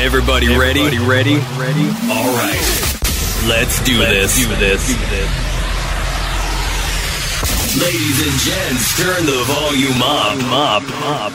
Everybody 0.00 0.48
ready? 0.48 0.80
Everybody 0.80 0.98
ready? 0.98 1.34
Ready? 1.60 1.86
All 2.08 2.32
right. 2.40 2.56
Let's 3.46 3.84
do 3.84 3.98
this. 3.98 4.48
Let's 4.48 4.58
this. 4.58 4.86
Do 4.88 4.94
this. 5.10 5.30
Ladies 7.76 8.18
and 8.26 8.40
gents, 8.40 8.96
turn 8.96 9.26
the 9.26 9.44
volume 9.44 10.00
up, 10.00 10.40
up, 10.56 10.82
up. 11.04 11.32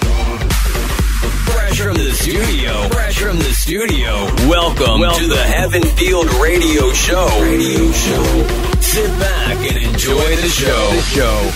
Fresh 1.54 1.79
from 1.79 1.93
the 1.93 2.12
studio. 2.13 2.89
Fresh 2.89 3.19
from 3.19 3.37
the 3.37 3.53
studio. 3.53 4.25
Welcome, 4.49 4.99
Welcome. 4.99 5.21
to 5.21 5.27
the 5.29 5.43
Heaven 5.43 5.83
Field 5.83 6.25
Radio 6.41 6.91
Show. 6.93 7.27
Radio 7.43 7.91
Show. 7.91 8.47
Sit 8.81 9.11
back 9.19 9.57
and 9.57 9.77
enjoy 9.77 10.35
the 10.37 10.49
show. 10.49 10.89
The 10.89 11.01
show. 11.01 11.51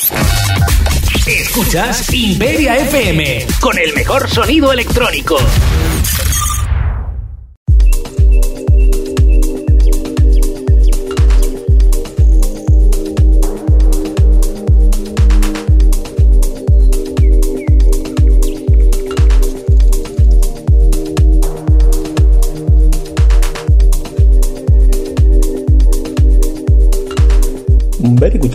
Show. 0.00 0.37
Escuchas 1.28 2.10
Imperia 2.14 2.78
FM 2.78 3.46
con 3.60 3.78
el 3.78 3.92
mejor 3.92 4.30
sonido 4.30 4.72
electrónico. 4.72 5.36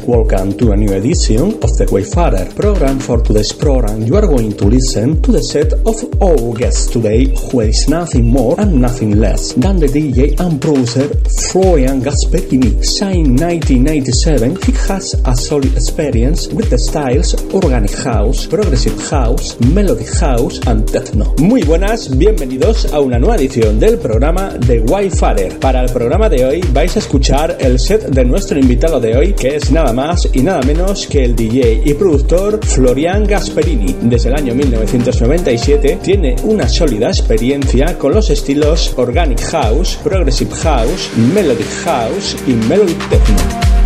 Welcome 0.07 0.51
to 0.57 0.71
a 0.71 0.75
new 0.75 0.93
edition 0.93 1.53
of 1.63 1.77
the 1.77 1.87
Wayfarer 1.89 2.51
program. 2.55 2.99
For 2.99 3.21
today's 3.21 3.53
program, 3.53 4.03
you 4.03 4.15
are 4.15 4.27
going 4.27 4.51
to 4.57 4.65
listen 4.65 5.21
to 5.21 5.31
the 5.31 5.41
set 5.41 5.71
of 5.73 5.95
our 6.21 6.53
guests 6.53 6.91
today, 6.91 7.33
who 7.51 7.61
is 7.61 7.87
nothing 7.87 8.27
more 8.27 8.59
and 8.59 8.81
nothing 8.81 9.19
less 9.19 9.53
than 9.53 9.79
the 9.79 9.87
DJ 9.87 10.37
and 10.39 10.61
producer 10.61 11.07
Florian 11.51 12.01
Gasperini. 12.01 12.83
Signed 12.83 13.39
1997, 13.39 14.57
he 14.63 14.71
has 14.87 15.15
a 15.25 15.35
solid 15.35 15.73
experience 15.73 16.47
with 16.47 16.69
the 16.69 16.77
styles 16.77 17.33
organic 17.53 17.93
house, 18.03 18.45
progressive 18.45 18.99
house, 19.09 19.59
melody 19.71 20.05
house 20.19 20.59
and 20.67 20.87
techno. 20.87 21.33
Muy 21.39 21.63
buenas, 21.63 22.15
bienvenidos 22.17 22.91
a 22.91 22.99
una 22.99 23.19
nueva 23.19 23.37
edición 23.37 23.79
del 23.79 23.97
programa 23.99 24.49
de 24.49 24.81
Wayfarer. 24.81 25.59
Para 25.59 25.83
el 25.83 25.91
programa 25.91 26.27
de 26.29 26.45
hoy 26.45 26.61
vais 26.73 26.95
a 26.95 26.99
escuchar 26.99 27.57
el 27.59 27.79
set 27.79 28.03
de 28.09 28.25
nuestro 28.25 28.59
invitado 28.59 28.99
de 28.99 29.15
hoy 29.15 29.33
que 29.33 29.55
es 29.55 29.71
nada 29.71 29.93
más 29.93 30.02
y 30.33 30.41
nada 30.41 30.61
menos 30.63 31.07
que 31.07 31.23
el 31.23 31.33
DJ 31.33 31.81
y 31.85 31.93
productor 31.93 32.59
Florian 32.65 33.23
Gasperini. 33.25 33.95
Desde 34.01 34.29
el 34.29 34.35
año 34.35 34.53
1997 34.53 35.99
tiene 36.03 36.35
una 36.43 36.67
sólida 36.67 37.07
experiencia 37.07 37.97
con 37.97 38.13
los 38.13 38.29
estilos 38.29 38.93
Organic 38.97 39.39
House, 39.51 39.97
Progressive 40.03 40.51
House, 40.55 41.09
Melodic 41.33 41.69
House 41.85 42.35
y 42.45 42.51
Melodic 42.51 42.97
Techno. 43.09 43.82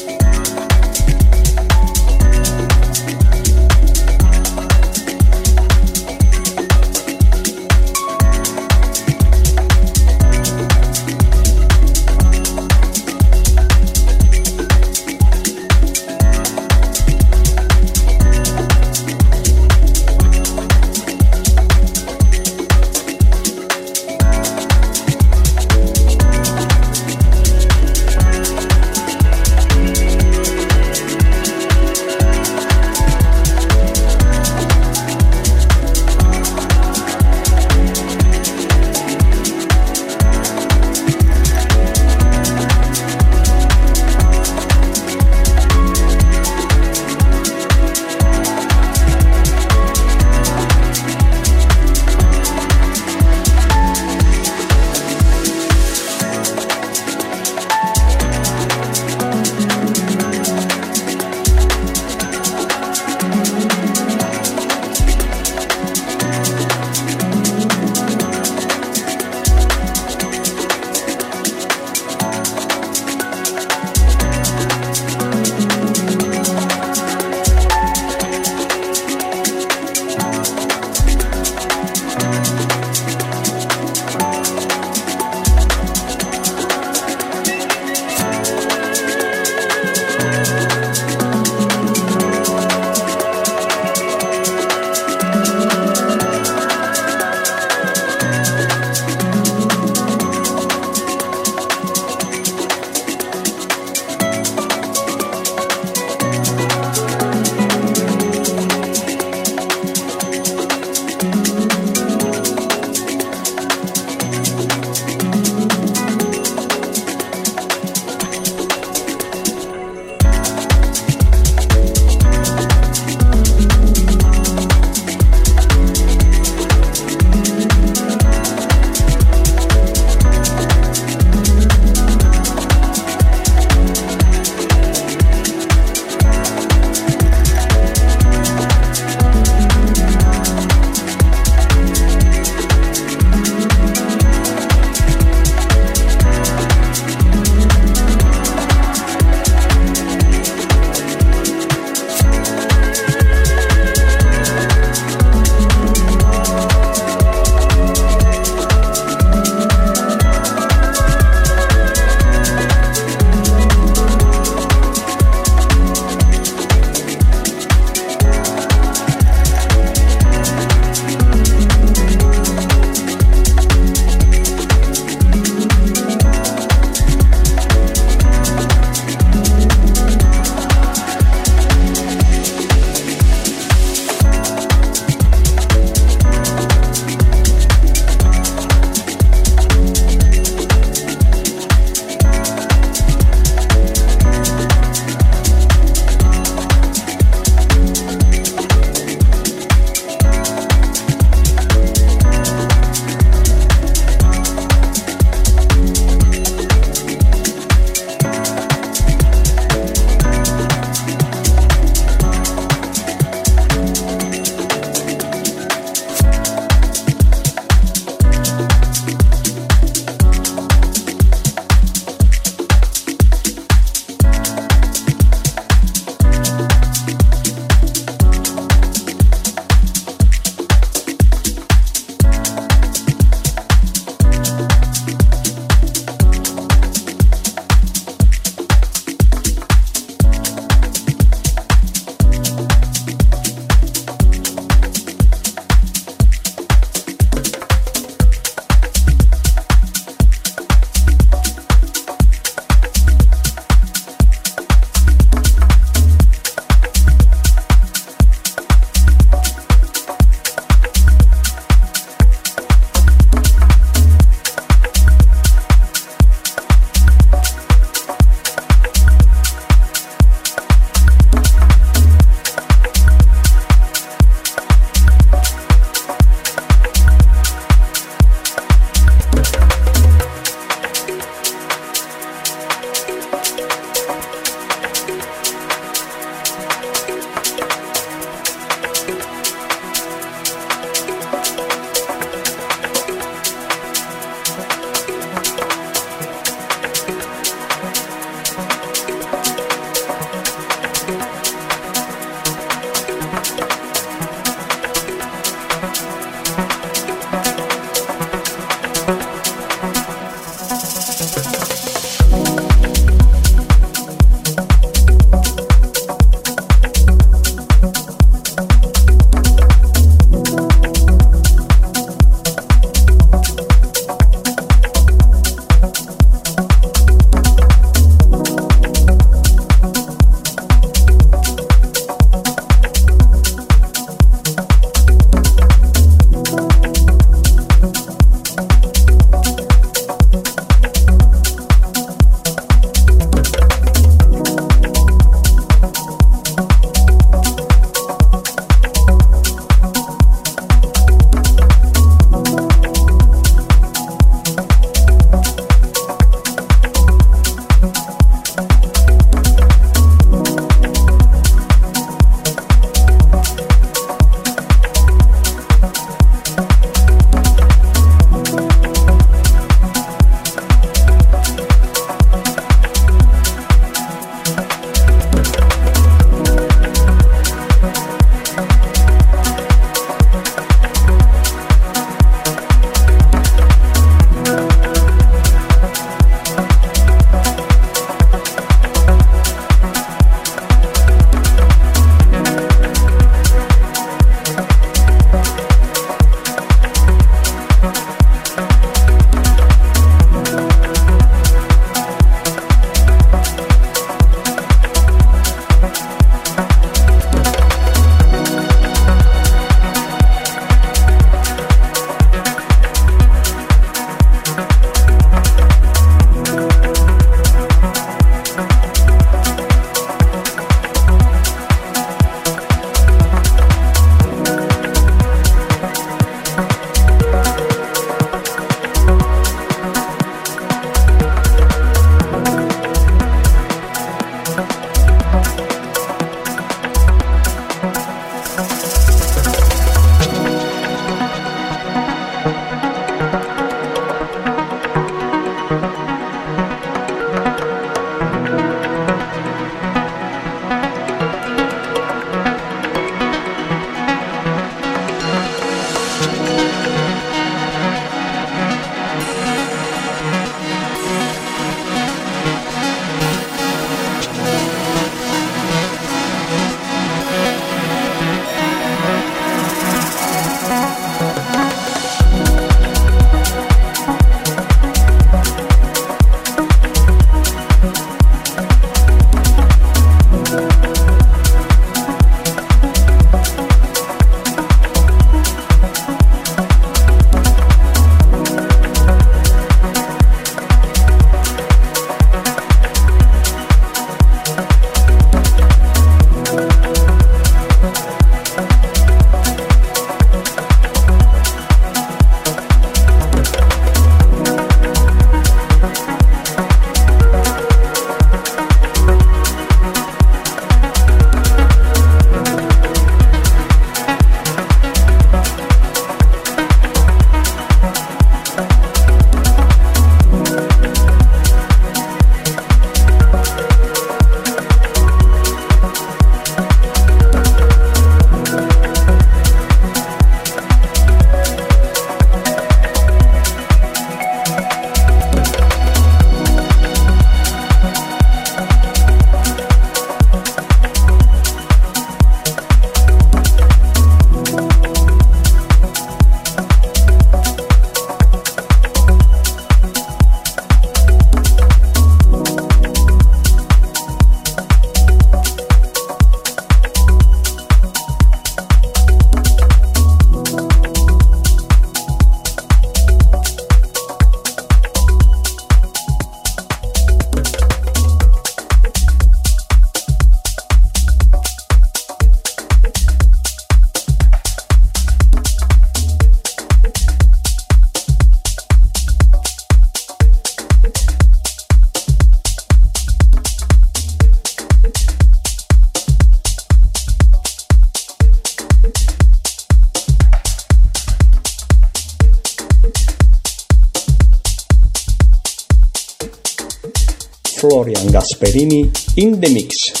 Gasperini 598.41 598.89
in 599.17 599.39
the 599.39 599.53
mix. 599.53 600.00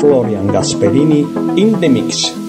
Florian 0.00 0.48
Gasperini 0.48 1.58
in 1.58 1.78
the 1.78 1.88
mix. 1.88 2.39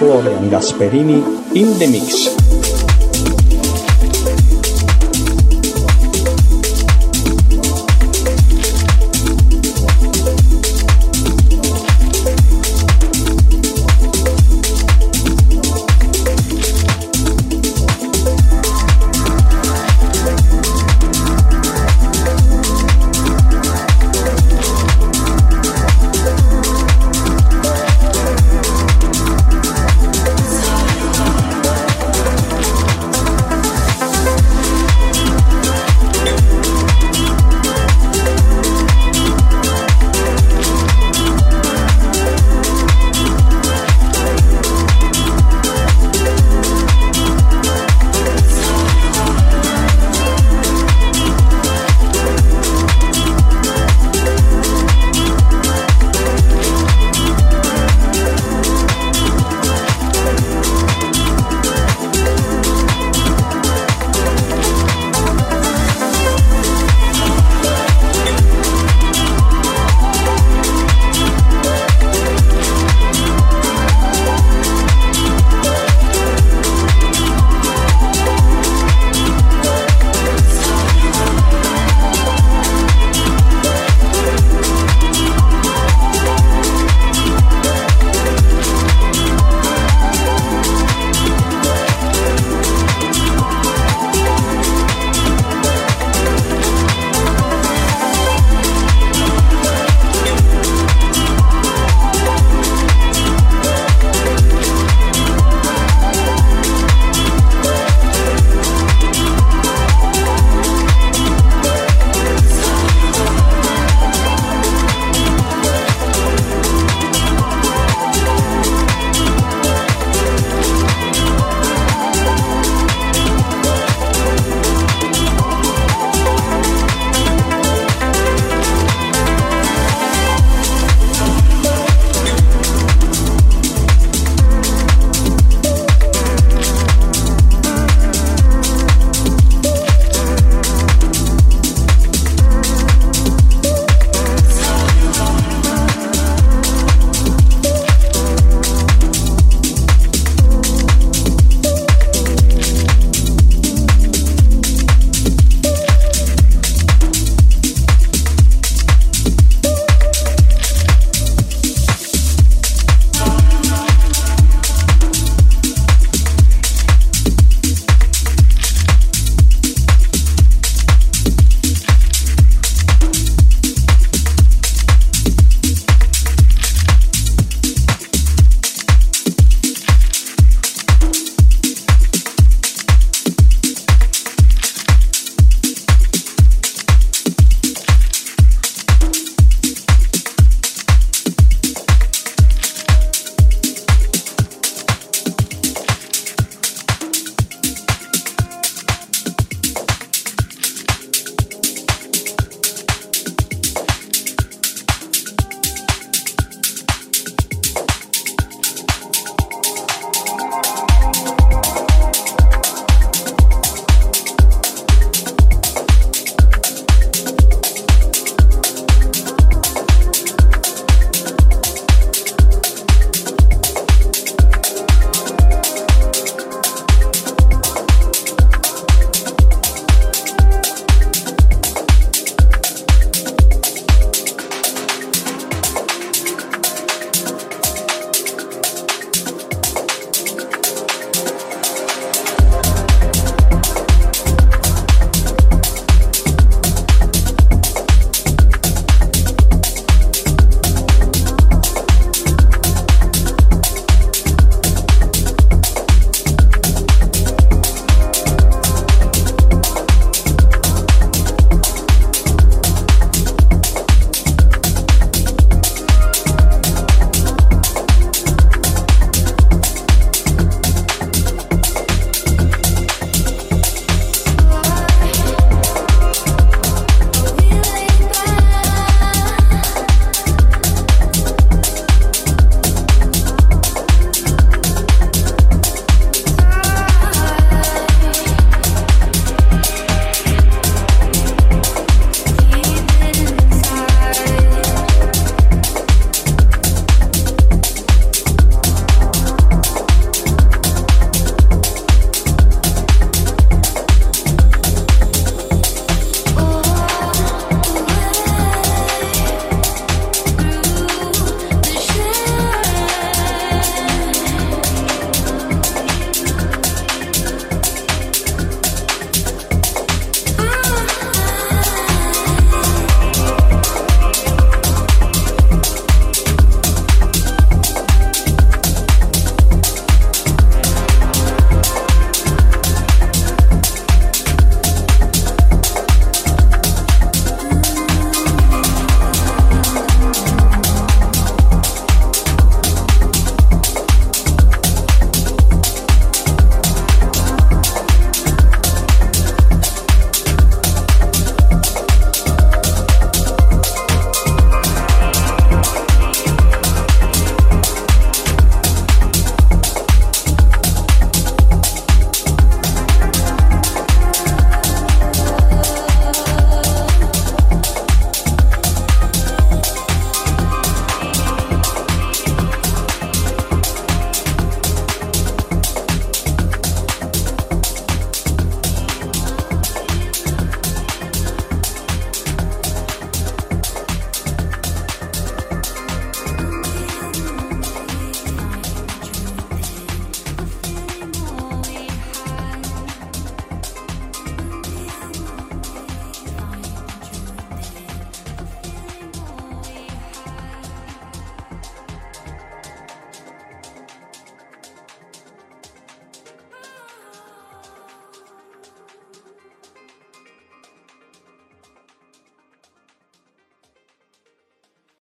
Florian 0.00 0.48
Gasperini 0.48 1.20
in 1.54 1.78
the 1.78 1.86
mix. 1.92 2.49